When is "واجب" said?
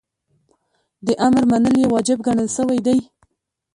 1.93-2.19